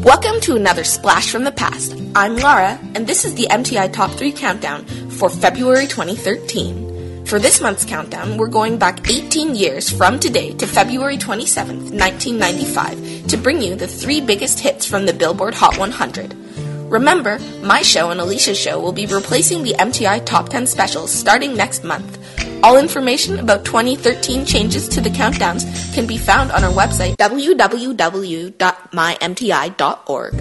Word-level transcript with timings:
Welcome 0.00 0.40
to 0.40 0.56
another 0.56 0.84
Splash 0.84 1.30
from 1.30 1.44
the 1.44 1.52
Past. 1.52 1.94
I'm 2.16 2.34
Lara, 2.36 2.78
and 2.94 3.06
this 3.06 3.26
is 3.26 3.34
the 3.34 3.46
MTI 3.50 3.92
Top 3.92 4.10
3 4.10 4.32
Countdown 4.32 4.86
for 5.10 5.28
February 5.28 5.86
2013. 5.86 7.26
For 7.26 7.38
this 7.38 7.60
month's 7.60 7.84
countdown, 7.84 8.38
we're 8.38 8.48
going 8.48 8.78
back 8.78 9.06
18 9.10 9.54
years 9.54 9.90
from 9.90 10.18
today 10.18 10.54
to 10.54 10.66
February 10.66 11.18
27th, 11.18 11.92
1995, 11.92 13.26
to 13.26 13.36
bring 13.36 13.60
you 13.60 13.74
the 13.74 13.86
three 13.86 14.22
biggest 14.22 14.60
hits 14.60 14.86
from 14.86 15.04
the 15.04 15.12
Billboard 15.12 15.52
Hot 15.52 15.76
100. 15.76 16.34
Remember, 16.90 17.38
my 17.62 17.82
show 17.82 18.10
and 18.10 18.20
Alisha's 18.20 18.58
show 18.58 18.80
will 18.80 18.92
be 18.92 19.04
replacing 19.04 19.62
the 19.62 19.74
MTI 19.74 20.24
Top 20.24 20.48
10 20.48 20.66
specials 20.66 21.12
starting 21.12 21.54
next 21.54 21.84
month. 21.84 22.18
All 22.64 22.78
information 22.78 23.40
about 23.40 23.64
2013 23.64 24.46
changes 24.46 24.86
to 24.90 25.00
the 25.00 25.10
countdowns 25.10 25.92
can 25.94 26.06
be 26.06 26.16
found 26.16 26.52
on 26.52 26.62
our 26.62 26.70
website, 26.70 27.16
www.mymti.org. 27.16 27.52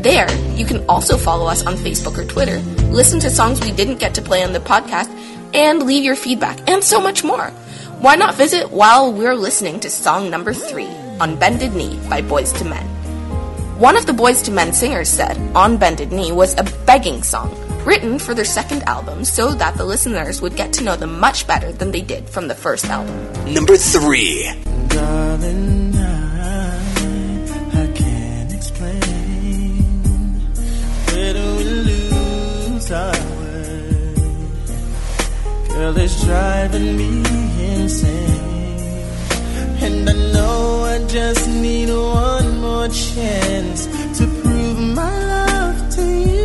There, 0.04 0.32
you 0.56 0.66
can 0.66 0.86
also 0.88 1.18
follow 1.18 1.48
us 1.48 1.66
on 1.66 1.74
Facebook 1.78 2.20
or 2.20 2.26
Twitter, 2.26 2.60
listen 2.92 3.20
to 3.22 3.32
songs 3.32 3.60
we 3.62 3.72
didn't 3.72 3.98
get 3.98 4.14
to 4.16 4.22
play 4.22 4.44
on 4.44 4.54
the 4.54 4.60
podcast, 4.60 5.10
and 5.56 5.82
leave 5.82 6.04
your 6.04 6.16
feedback, 6.16 6.70
and 6.70 6.84
so 6.84 7.02
much 7.02 7.24
more. 7.24 7.48
Why 8.02 8.16
not 8.16 8.36
visit 8.36 8.70
while 8.70 9.12
we're 9.12 9.34
listening 9.36 9.80
to 9.80 9.90
song 9.90 10.30
number 10.30 10.54
three, 10.54 10.90
On 11.20 11.36
Bended 11.40 11.74
Knee 11.74 12.00
by 12.08 12.22
Boyz 12.22 12.54
II 12.62 12.70
Men? 12.70 12.86
One 13.80 13.98
of 13.98 14.06
the 14.06 14.14
Boyz 14.14 14.48
II 14.48 14.54
Men 14.54 14.74
singers 14.74 15.10
said, 15.10 15.40
On 15.56 15.76
Bended 15.76 16.12
Knee 16.12 16.32
was 16.32 16.54
a 16.60 16.64
begging 16.86 17.24
song 17.24 17.50
written 17.86 18.20
for 18.20 18.34
their 18.34 18.46
second 18.46 18.84
album 18.84 19.26
so 19.26 19.54
that 19.54 19.76
the 19.78 19.86
listeners 19.86 20.42
would 20.42 20.56
get 20.56 20.74
to 20.74 20.84
know 20.84 20.96
them 20.96 21.20
much 21.20 21.48
better 21.48 21.72
than 21.72 21.92
they 21.92 22.02
did 22.02 22.30
from 22.30 22.48
the 22.48 22.56
first 22.56 22.86
album. 22.86 23.54
Number 23.54 23.78
three. 23.78 24.50
Darling, 24.88 25.96
I, 25.96 26.78
I 27.74 27.88
can't 27.94 28.54
explain. 28.54 29.84
Where 31.12 31.34
do 31.34 31.56
we 31.58 31.64
lose 31.64 32.92
our 32.92 33.12
way? 33.12 34.16
Girl, 35.70 35.98
it's 35.98 36.24
driving 36.26 36.98
me 36.98 37.24
insane. 37.74 38.52
And 39.84 40.08
I 40.10 40.14
know 40.34 40.84
I 40.84 41.00
just 41.08 41.48
need 41.48 41.90
one 41.90 42.62
more 42.62 42.88
chance 42.90 43.88
to 44.20 44.28
prove 44.42 44.80
my 44.96 45.26
love 45.26 45.90
to 45.96 46.04
you. 46.04 46.41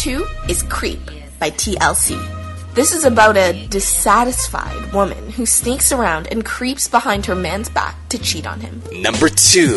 Two 0.00 0.26
is 0.48 0.62
Creep 0.62 0.98
by 1.38 1.50
TLC. 1.50 2.16
This 2.74 2.94
is 2.94 3.04
about 3.04 3.36
a 3.36 3.66
dissatisfied 3.68 4.94
woman 4.94 5.28
who 5.28 5.44
sneaks 5.44 5.92
around 5.92 6.26
and 6.28 6.42
creeps 6.42 6.88
behind 6.88 7.26
her 7.26 7.34
man's 7.34 7.68
back 7.68 7.96
to 8.08 8.18
cheat 8.18 8.46
on 8.46 8.60
him. 8.60 8.80
Number 9.02 9.28
two. 9.28 9.76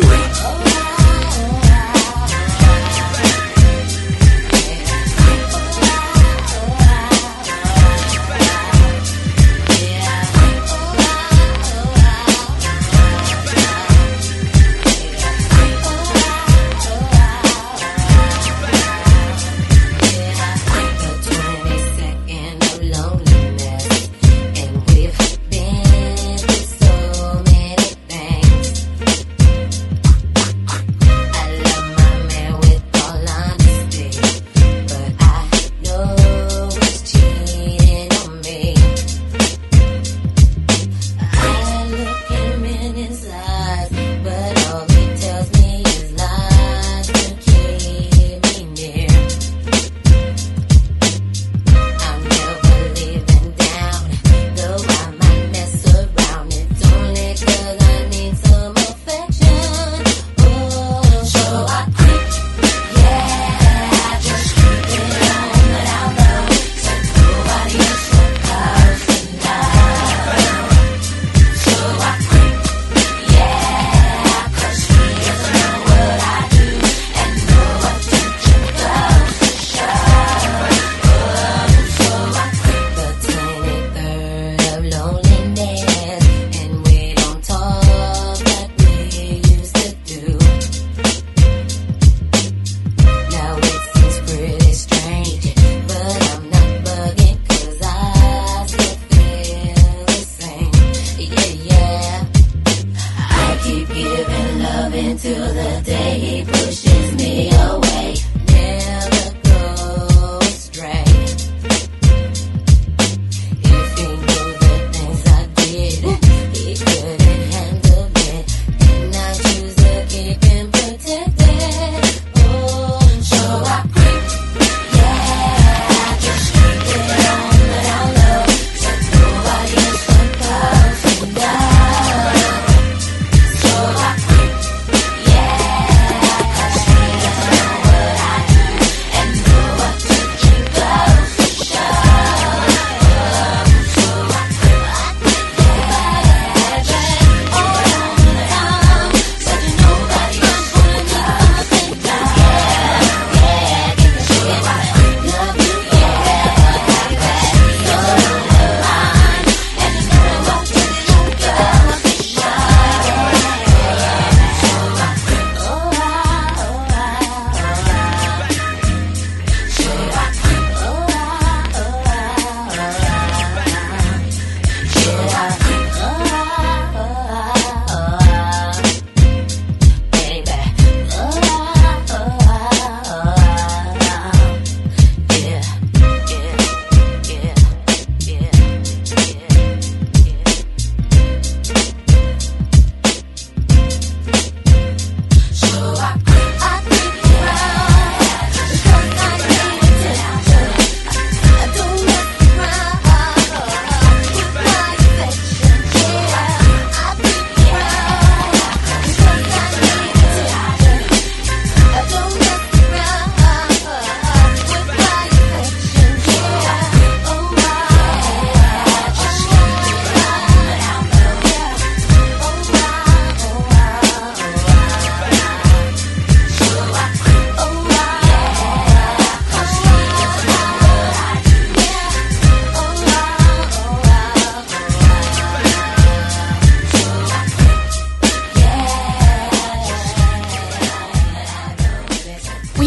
Giving 103.94 104.58
love 104.58 104.92
until 104.92 105.54
the 105.54 105.82
day 105.84 106.18
he 106.18 106.44
pushes 106.44 106.93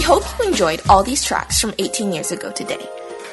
hope 0.07 0.23
you 0.39 0.47
enjoyed 0.47 0.79
all 0.87 1.03
these 1.03 1.21
tracks 1.21 1.59
from 1.59 1.73
18 1.79 2.13
years 2.13 2.31
ago 2.31 2.49
today. 2.49 2.79